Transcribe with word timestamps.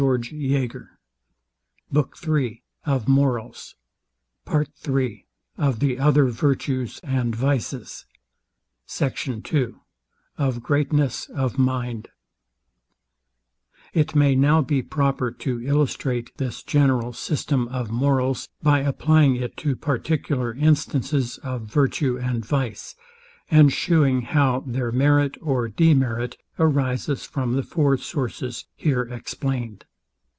We 0.01 0.07
have 0.07 0.19
treated 0.23 0.87
of 1.93 2.11
this 2.15 2.27
more 3.07 3.51
fully 4.47 5.27
on 5.55 5.77
another 5.79 6.27
occasion. 6.49 7.85
SECT. 8.87 9.53
II 9.53 9.67
OF 10.39 10.63
GREATNESS 10.63 11.29
OF 11.35 11.57
MIND 11.59 12.07
It 13.93 14.15
may 14.15 14.35
now 14.35 14.61
be 14.63 14.81
proper 14.81 15.29
to 15.29 15.61
illustrate 15.61 16.35
this 16.37 16.63
general 16.63 17.13
system 17.13 17.67
of 17.67 17.91
morals, 17.91 18.49
by 18.63 18.79
applying 18.79 19.35
it 19.35 19.55
to 19.57 19.75
particular 19.75 20.51
instances 20.55 21.37
of 21.43 21.61
virtue 21.67 22.17
and 22.17 22.43
vice, 22.43 22.95
and 23.51 23.71
shewing 23.71 24.23
how 24.23 24.61
their 24.65 24.91
merit 24.91 25.37
or 25.43 25.67
demerit 25.67 26.37
arises 26.57 27.23
from 27.23 27.53
the 27.53 27.61
four 27.61 27.97
sources 27.97 28.65
here 28.75 29.03
explained. 29.03 29.85